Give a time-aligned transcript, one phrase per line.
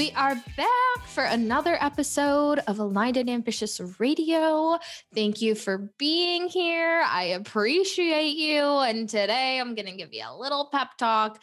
[0.00, 4.78] We are back for another episode of Aligned and Ambitious Radio.
[5.14, 7.04] Thank you for being here.
[7.06, 8.62] I appreciate you.
[8.62, 11.42] And today I'm going to give you a little pep talk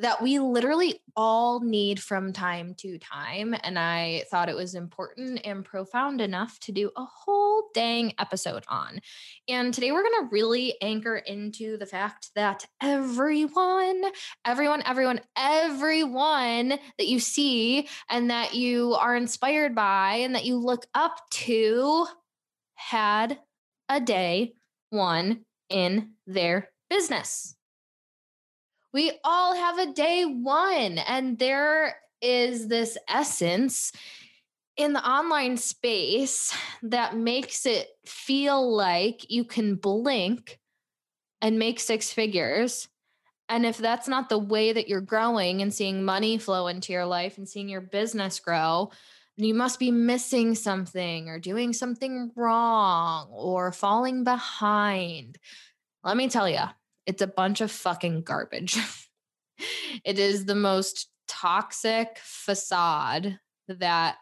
[0.00, 3.54] that we literally all need from time to time.
[3.62, 8.64] And I thought it was important and profound enough to do a whole dang episode
[8.68, 9.00] on.
[9.48, 14.02] And today we're going to really anchor into the fact that everyone,
[14.44, 20.56] everyone, everyone, everyone that you see and that you are inspired by and that you
[20.56, 22.06] look up to
[22.74, 23.38] had
[23.88, 24.54] a day
[24.88, 27.54] one in their business.
[28.92, 33.92] We all have a day one, and there is this essence
[34.76, 40.58] in the online space that makes it feel like you can blink
[41.40, 42.88] and make six figures.
[43.48, 47.06] And if that's not the way that you're growing and seeing money flow into your
[47.06, 48.90] life and seeing your business grow,
[49.36, 55.38] you must be missing something or doing something wrong or falling behind.
[56.04, 56.64] Let me tell you,
[57.10, 58.78] it's a bunch of fucking garbage.
[60.04, 64.14] it is the most toxic facade that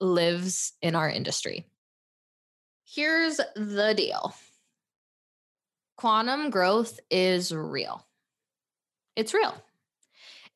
[0.00, 1.66] lives in our industry.
[2.86, 4.34] Here's the deal
[5.98, 8.06] quantum growth is real.
[9.16, 9.54] It's real.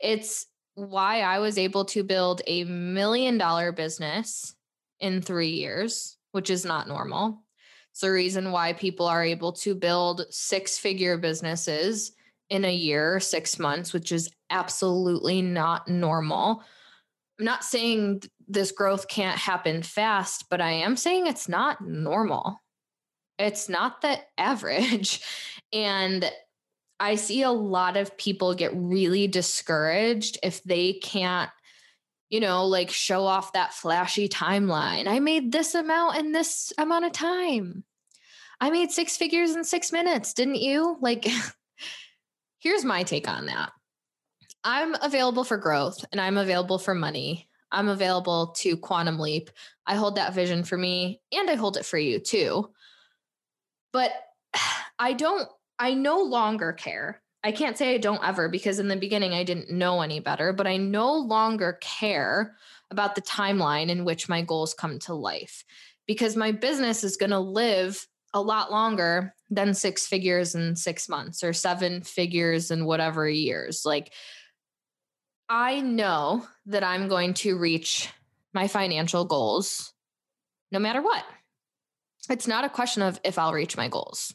[0.00, 0.46] It's
[0.77, 4.55] why I was able to build a million dollar business
[5.00, 7.42] in three years, which is not normal.
[7.95, 12.11] It's the reason why people are able to build six figure businesses
[12.51, 16.64] in a year, six months, which is absolutely not normal.
[17.39, 22.61] I'm not saying this growth can't happen fast, but I am saying it's not normal.
[23.39, 25.20] It's not the average.
[25.73, 26.30] And
[27.01, 31.51] I see a lot of people get really discouraged if they can't
[32.35, 35.07] you know, like show off that flashy timeline.
[35.07, 37.85] I made this amount in this amount of time.
[38.64, 40.97] I made six figures in six minutes, didn't you?
[41.02, 41.27] Like,
[42.61, 43.73] here's my take on that
[44.64, 47.47] I'm available for growth and I'm available for money.
[47.70, 49.51] I'm available to Quantum Leap.
[49.86, 52.70] I hold that vision for me and I hold it for you too.
[53.92, 54.13] But
[54.98, 55.47] I don't,
[55.79, 59.45] I no longer care I can't say I don't ever because in the beginning I
[59.45, 62.57] didn't know any better, but I no longer care
[62.91, 65.63] about the timeline in which my goals come to life
[66.07, 71.08] because my business is going to live a lot longer than six figures in six
[71.08, 73.84] months or seven figures in whatever years.
[73.86, 74.12] Like,
[75.48, 78.11] I know that I'm going to reach
[78.52, 79.92] my financial goals
[80.73, 81.24] no matter what.
[82.28, 84.34] It's not a question of if I'll reach my goals.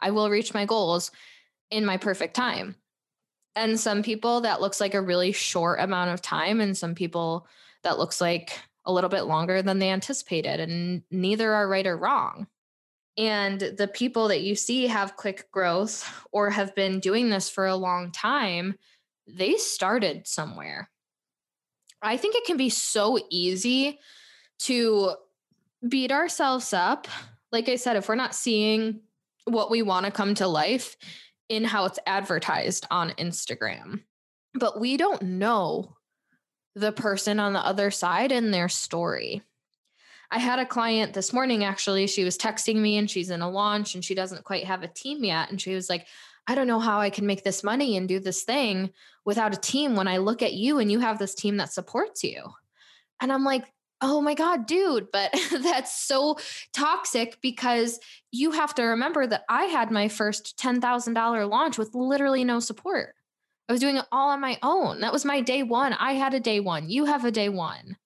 [0.00, 1.10] I will reach my goals
[1.70, 2.76] in my perfect time.
[3.56, 7.46] And some people that looks like a really short amount of time, and some people
[7.82, 10.60] that looks like a little bit longer than they anticipated.
[10.60, 12.46] And neither are right or wrong.
[13.18, 17.66] And the people that you see have quick growth or have been doing this for
[17.66, 18.76] a long time,
[19.26, 20.88] they started somewhere.
[22.00, 23.98] I think it can be so easy
[24.60, 25.16] to
[25.86, 27.08] beat ourselves up.
[27.50, 29.00] Like I said, if we're not seeing
[29.44, 30.96] what we want to come to life,
[31.48, 34.02] in how it's advertised on Instagram.
[34.54, 35.96] But we don't know
[36.74, 39.42] the person on the other side and their story.
[40.30, 42.06] I had a client this morning actually.
[42.06, 44.88] She was texting me and she's in a launch and she doesn't quite have a
[44.88, 45.50] team yet.
[45.50, 46.06] And she was like,
[46.46, 48.90] I don't know how I can make this money and do this thing
[49.24, 52.24] without a team when I look at you and you have this team that supports
[52.24, 52.42] you.
[53.20, 53.64] And I'm like,
[54.00, 56.38] oh my God, dude, but that's so
[56.72, 57.98] toxic because
[58.30, 63.14] you have to remember that I had my first $10,000 launch with literally no support.
[63.68, 65.00] I was doing it all on my own.
[65.00, 65.92] That was my day one.
[65.92, 66.88] I had a day one.
[66.88, 67.96] You have a day one.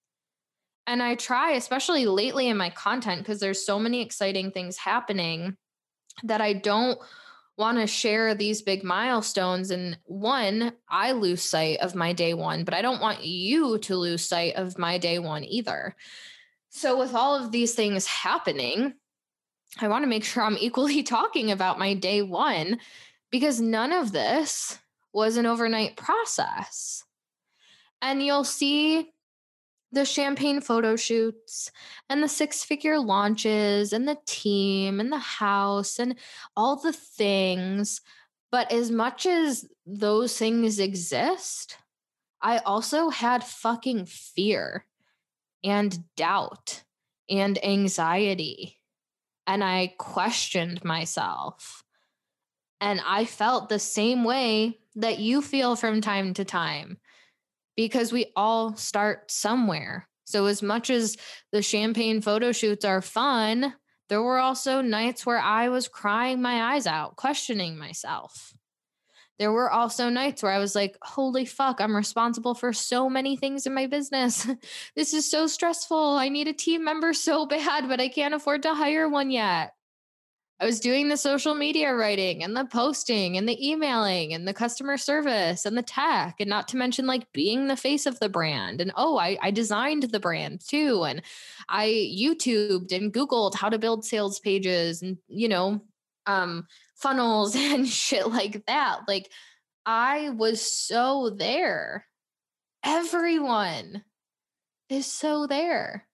[0.86, 5.56] And I try, especially lately in my content, because there's so many exciting things happening
[6.24, 6.98] that I don't
[7.56, 9.70] want to share these big milestones.
[9.70, 13.96] And one, I lose sight of my day one, but I don't want you to
[13.96, 15.94] lose sight of my day one either.
[16.70, 18.94] So, with all of these things happening,
[19.80, 22.78] I want to make sure I'm equally talking about my day one
[23.30, 24.78] because none of this
[25.12, 27.04] was an overnight process.
[28.00, 29.11] And you'll see
[29.92, 31.70] the champagne photo shoots
[32.08, 36.16] and the six figure launches and the team and the house and
[36.56, 38.00] all the things.
[38.50, 41.76] But as much as those things exist,
[42.40, 44.86] I also had fucking fear
[45.62, 46.82] and doubt
[47.28, 48.78] and anxiety.
[49.46, 51.84] And I questioned myself.
[52.80, 56.98] And I felt the same way that you feel from time to time
[57.76, 60.08] because we all start somewhere.
[60.24, 61.16] So, as much as
[61.50, 63.74] the champagne photo shoots are fun,
[64.08, 68.54] there were also nights where I was crying my eyes out, questioning myself.
[69.38, 73.36] There were also nights where I was like, holy fuck, I'm responsible for so many
[73.36, 74.46] things in my business.
[74.96, 75.98] this is so stressful.
[75.98, 79.72] I need a team member so bad, but I can't afford to hire one yet.
[80.62, 84.54] I was doing the social media writing and the posting and the emailing and the
[84.54, 88.28] customer service and the tech, and not to mention like being the face of the
[88.28, 88.80] brand.
[88.80, 91.02] And oh, I, I designed the brand too.
[91.02, 91.22] And
[91.68, 95.80] I YouTubed and Googled how to build sales pages and, you know,
[96.26, 99.00] um, funnels and shit like that.
[99.08, 99.32] Like
[99.84, 102.06] I was so there.
[102.84, 104.04] Everyone
[104.88, 106.06] is so there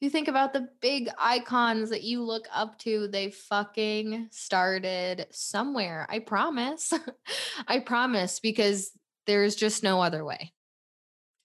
[0.00, 6.06] you think about the big icons that you look up to, they fucking started somewhere.
[6.08, 6.92] I promise.
[7.68, 8.92] I promise because
[9.26, 10.52] there's just no other way.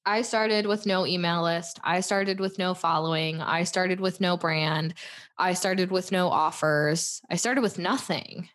[0.05, 1.79] I started with no email list.
[1.83, 3.41] I started with no following.
[3.41, 4.93] I started with no brand.
[5.37, 7.21] I started with no offers.
[7.29, 8.49] I started with nothing.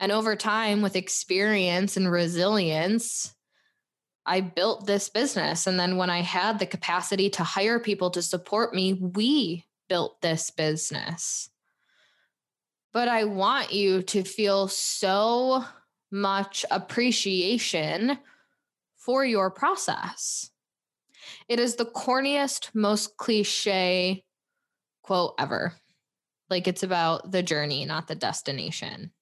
[0.00, 3.34] And over time, with experience and resilience,
[4.28, 5.66] I built this business.
[5.66, 10.20] And then when I had the capacity to hire people to support me, we built
[10.20, 11.48] this business.
[12.92, 15.64] But I want you to feel so
[16.10, 18.18] much appreciation
[18.96, 20.50] for your process.
[21.48, 24.24] It is the corniest, most cliche
[25.02, 25.72] quote ever.
[26.50, 29.12] Like it's about the journey, not the destination.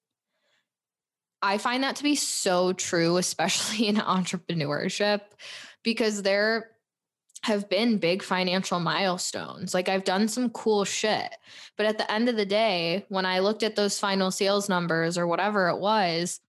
[1.47, 5.21] I find that to be so true, especially in entrepreneurship,
[5.81, 6.71] because there
[7.43, 9.73] have been big financial milestones.
[9.73, 11.31] Like I've done some cool shit.
[11.77, 15.17] But at the end of the day, when I looked at those final sales numbers
[15.17, 16.41] or whatever it was,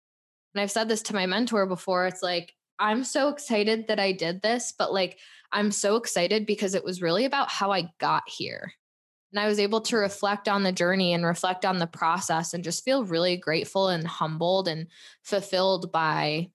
[0.54, 4.10] and I've said this to my mentor before, it's like, I'm so excited that I
[4.10, 5.18] did this, but like,
[5.52, 8.72] I'm so excited because it was really about how I got here.
[9.32, 12.64] And I was able to reflect on the journey and reflect on the process and
[12.64, 14.86] just feel really grateful and humbled and
[15.22, 16.48] fulfilled by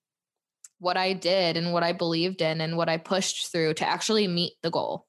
[0.79, 4.27] what I did and what I believed in and what I pushed through to actually
[4.27, 5.05] meet the goal.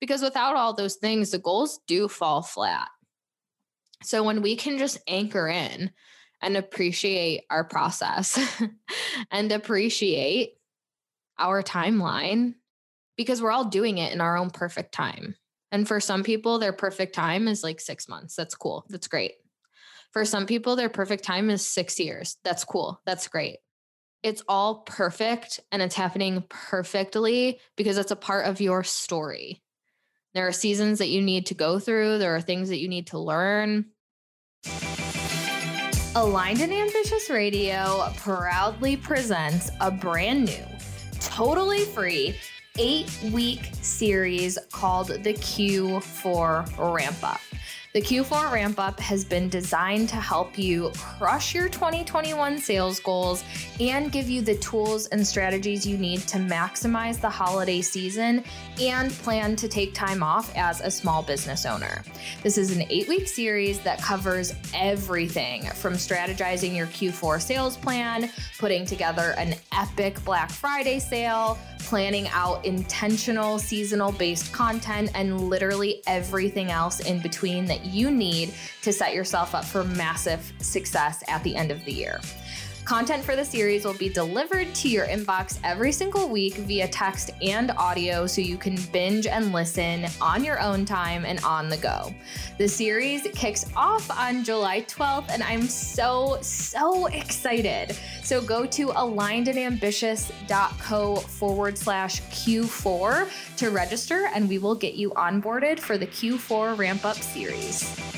[0.00, 2.88] Because without all those things, the goals do fall flat.
[4.02, 5.90] So when we can just anchor in
[6.42, 8.38] and appreciate our process
[9.30, 10.54] and appreciate
[11.38, 12.54] our timeline,
[13.16, 15.34] because we're all doing it in our own perfect time.
[15.76, 18.34] And for some people, their perfect time is like six months.
[18.34, 18.86] That's cool.
[18.88, 19.32] That's great.
[20.10, 22.38] For some people, their perfect time is six years.
[22.44, 22.98] That's cool.
[23.04, 23.58] That's great.
[24.22, 29.60] It's all perfect and it's happening perfectly because it's a part of your story.
[30.32, 33.08] There are seasons that you need to go through, there are things that you need
[33.08, 33.84] to learn.
[36.14, 40.64] Aligned and Ambitious Radio proudly presents a brand new,
[41.20, 42.34] totally free
[42.78, 47.40] eight week series called the Q4 Ramp Up.
[47.96, 53.42] The Q4 ramp up has been designed to help you crush your 2021 sales goals
[53.80, 58.44] and give you the tools and strategies you need to maximize the holiday season
[58.78, 62.04] and plan to take time off as a small business owner.
[62.42, 68.30] This is an eight week series that covers everything from strategizing your Q4 sales plan,
[68.58, 76.02] putting together an epic Black Friday sale, planning out intentional seasonal based content, and literally
[76.06, 81.42] everything else in between that you need to set yourself up for massive success at
[81.42, 82.20] the end of the year.
[82.86, 87.32] Content for the series will be delivered to your inbox every single week via text
[87.42, 91.78] and audio so you can binge and listen on your own time and on the
[91.78, 92.14] go.
[92.58, 97.96] The series kicks off on July 12th, and I'm so, so excited.
[98.22, 105.80] So go to alignedandambitious.co forward slash Q4 to register, and we will get you onboarded
[105.80, 108.15] for the Q4 ramp up series.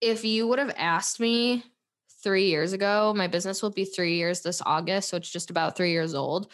[0.00, 1.64] If you would have asked me
[2.22, 5.08] three years ago, my business will be three years this August.
[5.08, 6.52] So it's just about three years old.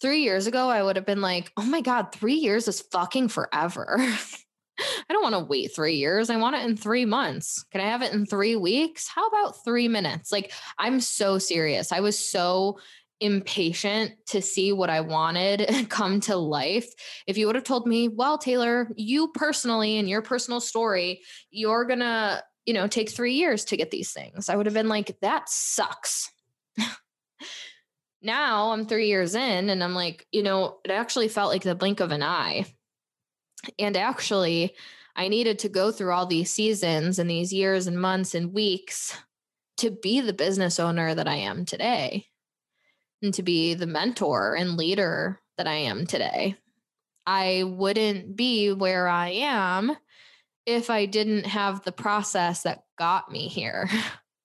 [0.00, 3.28] Three years ago, I would have been like, oh my God, three years is fucking
[3.28, 3.96] forever.
[4.80, 6.30] I don't want to wait three years.
[6.30, 7.64] I want it in three months.
[7.70, 9.08] Can I have it in three weeks?
[9.08, 10.32] How about three minutes?
[10.32, 11.92] Like, I'm so serious.
[11.92, 12.78] I was so
[13.20, 16.90] impatient to see what I wanted come to life.
[17.26, 21.20] If you would have told me, well, Taylor, you personally and your personal story,
[21.50, 24.74] you're going to, you know, take three years to get these things, I would have
[24.74, 26.30] been like, that sucks.
[28.22, 31.74] now I'm three years in and I'm like, you know, it actually felt like the
[31.74, 32.66] blink of an eye.
[33.78, 34.74] And actually,
[35.16, 39.16] I needed to go through all these seasons and these years and months and weeks
[39.78, 42.26] to be the business owner that I am today
[43.22, 46.56] and to be the mentor and leader that I am today.
[47.26, 49.96] I wouldn't be where I am
[50.74, 53.88] if I didn't have the process that got me here.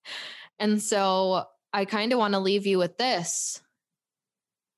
[0.58, 3.60] and so I kind of want to leave you with this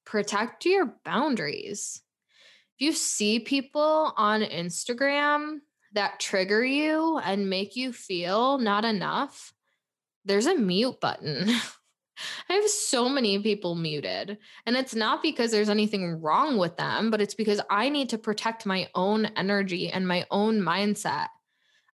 [0.04, 2.00] protect your boundaries.
[2.78, 5.58] If you see people on Instagram
[5.92, 9.52] that trigger you and make you feel not enough,
[10.24, 11.50] there's a mute button.
[12.48, 14.38] I have so many people muted.
[14.66, 18.18] And it's not because there's anything wrong with them, but it's because I need to
[18.18, 21.28] protect my own energy and my own mindset.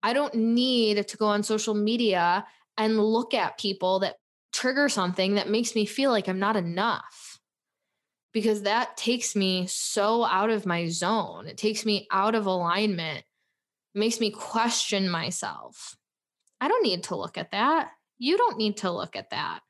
[0.02, 4.16] I don't need to go on social media and look at people that
[4.52, 7.38] trigger something that makes me feel like I'm not enough.
[8.32, 11.46] Because that takes me so out of my zone.
[11.48, 15.96] It takes me out of alignment, it makes me question myself.
[16.60, 17.90] I don't need to look at that.
[18.18, 19.60] You don't need to look at that.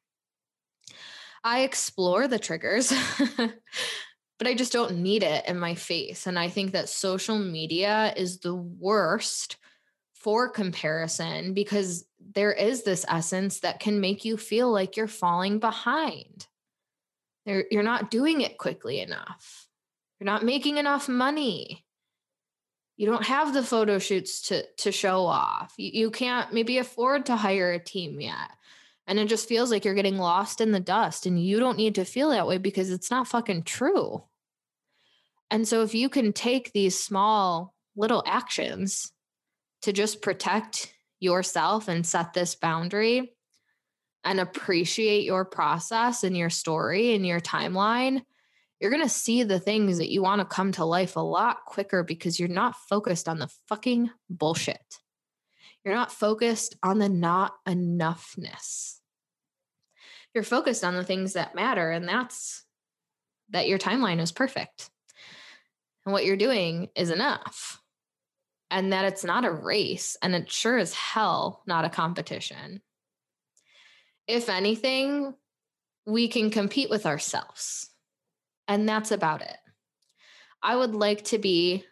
[1.42, 2.92] I explore the triggers,
[3.36, 6.26] but I just don't need it in my face.
[6.26, 9.56] And I think that social media is the worst
[10.20, 15.58] for comparison because there is this essence that can make you feel like you're falling
[15.58, 16.46] behind.
[17.46, 19.66] You're not doing it quickly enough.
[20.18, 21.86] You're not making enough money.
[22.98, 25.72] You don't have the photo shoots to, to show off.
[25.78, 28.50] You, you can't maybe afford to hire a team yet.
[29.06, 31.24] And it just feels like you're getting lost in the dust.
[31.24, 34.22] And you don't need to feel that way because it's not fucking true.
[35.50, 39.12] And so if you can take these small little actions
[39.82, 43.32] to just protect yourself and set this boundary
[44.24, 48.22] and appreciate your process and your story and your timeline,
[48.80, 51.64] you're going to see the things that you want to come to life a lot
[51.66, 54.98] quicker because you're not focused on the fucking bullshit.
[55.84, 58.96] You're not focused on the not enoughness.
[60.34, 62.64] You're focused on the things that matter and that's
[63.50, 64.90] that your timeline is perfect.
[66.04, 67.79] And what you're doing is enough
[68.70, 72.80] and that it's not a race and it sure as hell not a competition.
[74.26, 75.34] If anything
[76.06, 77.90] we can compete with ourselves
[78.68, 79.56] and that's about it.
[80.62, 81.84] I would like to be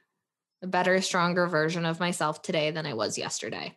[0.63, 3.77] a better stronger version of myself today than i was yesterday.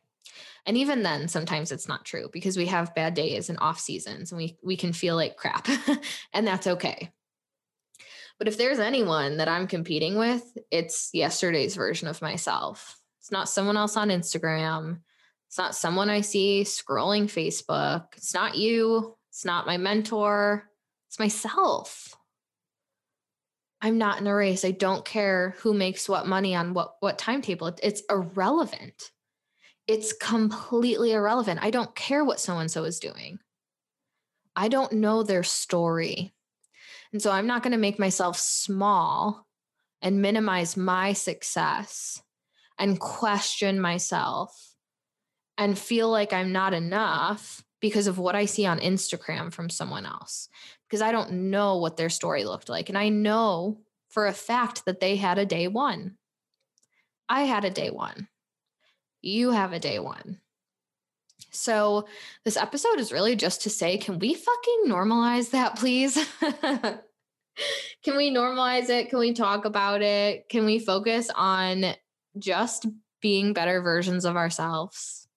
[0.66, 4.32] And even then, sometimes it's not true because we have bad days and off seasons
[4.32, 5.68] and we, we can feel like crap
[6.34, 7.12] and that's okay.
[8.42, 13.00] But if there's anyone that I'm competing with, it's yesterday's version of myself.
[13.20, 15.02] It's not someone else on Instagram.
[15.48, 18.06] It's not someone I see scrolling Facebook.
[18.18, 19.16] It's not you.
[19.30, 20.68] It's not my mentor.
[21.08, 22.16] It's myself.
[23.80, 24.66] I'm not in a race.
[24.66, 27.78] I don't care who makes what money on what what timetable.
[27.84, 29.12] It's irrelevant
[29.88, 31.60] it's completely irrelevant.
[31.62, 33.40] I don't care what so and so is doing.
[34.56, 36.34] I don't know their story.
[37.14, 39.48] And so I'm not going to make myself small
[40.02, 42.22] and minimize my success
[42.80, 44.76] and question myself
[45.58, 50.06] and feel like I'm not enough because of what I see on Instagram from someone
[50.06, 50.50] else.
[50.88, 52.90] Because I don't know what their story looked like.
[52.90, 56.18] And I know for a fact that they had a day one.
[57.30, 58.28] I had a day one
[59.22, 60.40] you have a day one.
[61.52, 62.08] So,
[62.46, 66.18] this episode is really just to say, can we fucking normalize that, please?
[68.04, 69.10] can we normalize it?
[69.10, 70.48] Can we talk about it?
[70.50, 71.94] Can we focus on
[72.40, 72.88] just
[73.22, 75.28] being better versions of ourselves?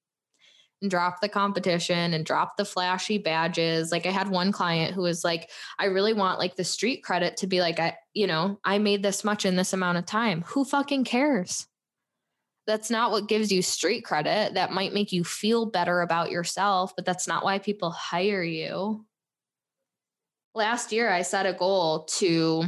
[0.81, 3.91] And drop the competition and drop the flashy badges.
[3.91, 7.39] Like I had one client who was like, I really want like the street credit
[7.39, 10.45] to be like, I, you know, I made this much in this amount of time.
[10.49, 11.67] Who fucking cares?
[12.67, 14.55] That's not what gives you street credit.
[14.55, 19.05] That might make you feel better about yourself, but that's not why people hire you.
[20.55, 22.65] Last year, I set a goal to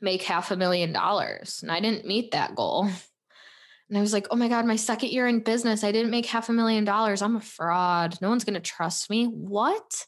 [0.00, 2.88] make half a million dollars, and I didn't meet that goal.
[3.88, 6.26] And I was like, oh my God, my second year in business, I didn't make
[6.26, 7.22] half a million dollars.
[7.22, 8.18] I'm a fraud.
[8.20, 9.26] No one's going to trust me.
[9.26, 10.06] What?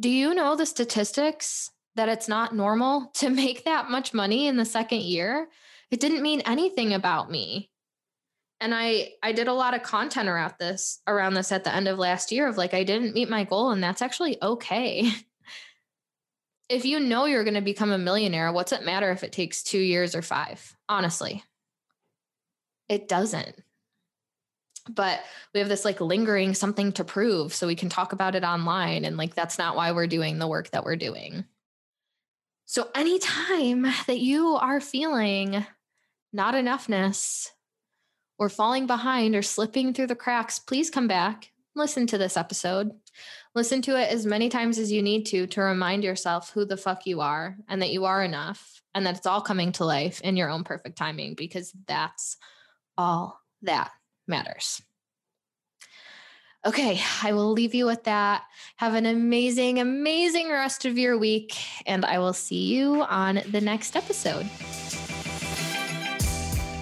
[0.00, 4.56] Do you know the statistics that it's not normal to make that much money in
[4.56, 5.48] the second year?
[5.90, 7.70] It didn't mean anything about me
[8.60, 11.88] and i i did a lot of content around this around this at the end
[11.88, 15.10] of last year of like i didn't meet my goal and that's actually okay
[16.68, 19.62] if you know you're going to become a millionaire, what's it matter if it takes
[19.62, 20.76] two years or five?
[20.88, 21.42] Honestly,
[22.88, 23.54] it doesn't.
[24.88, 25.20] But
[25.52, 29.04] we have this like lingering something to prove so we can talk about it online.
[29.04, 31.44] And like, that's not why we're doing the work that we're doing.
[32.66, 35.66] So, anytime that you are feeling
[36.32, 37.48] not enoughness
[38.38, 42.92] or falling behind or slipping through the cracks, please come back, listen to this episode.
[43.54, 46.76] Listen to it as many times as you need to to remind yourself who the
[46.76, 50.20] fuck you are and that you are enough and that it's all coming to life
[50.22, 52.36] in your own perfect timing because that's
[52.96, 53.90] all that
[54.26, 54.82] matters.
[56.66, 58.44] Okay, I will leave you with that.
[58.76, 61.54] Have an amazing, amazing rest of your week,
[61.84, 64.46] and I will see you on the next episode.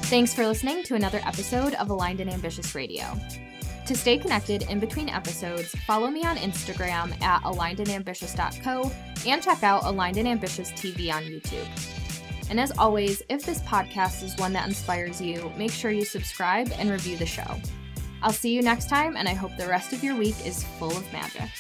[0.06, 3.18] Thanks for listening to another episode of Aligned and Ambitious Radio.
[3.86, 8.92] To stay connected in between episodes, follow me on Instagram at alignedandambitious.co
[9.26, 11.66] and check out Aligned and Ambitious TV on YouTube.
[12.50, 16.70] And as always, if this podcast is one that inspires you, make sure you subscribe
[16.78, 17.56] and review the show.
[18.22, 20.96] I'll see you next time, and I hope the rest of your week is full
[20.96, 21.50] of magic.